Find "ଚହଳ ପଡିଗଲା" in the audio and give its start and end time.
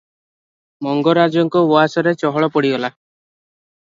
2.23-2.93